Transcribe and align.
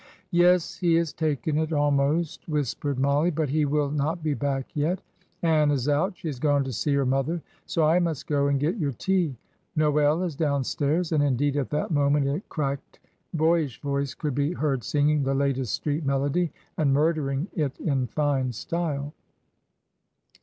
"Yes, 0.31 0.77
he 0.79 0.95
has 0.95 1.13
taken 1.13 1.59
it," 1.59 1.71
almost 1.71 2.49
whispered 2.49 2.97
Mollie, 2.97 3.29
"but 3.29 3.49
he 3.49 3.65
will 3.65 3.91
not 3.91 4.23
be 4.23 4.33
back 4.33 4.65
yet. 4.73 4.99
Ann 5.43 5.69
is 5.69 5.87
out 5.87 6.17
she 6.17 6.27
has 6.27 6.39
gone 6.39 6.63
to 6.63 6.73
see 6.73 6.95
her 6.95 7.05
mother; 7.05 7.39
so 7.67 7.85
I 7.85 7.99
must 7.99 8.25
go 8.25 8.47
and 8.47 8.59
get 8.59 8.77
your 8.77 8.93
tea. 8.93 9.35
Noel 9.75 10.23
is 10.23 10.35
downstairs;" 10.35 11.11
and, 11.11 11.21
indeed, 11.21 11.55
at 11.55 11.69
that 11.69 11.91
moment 11.91 12.27
a 12.27 12.41
cracked, 12.49 12.97
boyish 13.31 13.79
voice 13.79 14.15
could 14.15 14.33
be 14.33 14.53
heard 14.53 14.83
singing 14.83 15.21
the 15.21 15.35
latest 15.35 15.75
street 15.75 16.03
melody, 16.03 16.51
and 16.77 16.91
murdering 16.95 17.47
it 17.53 17.79
in 17.79 18.07
fine 18.07 18.51
style. 18.53 19.13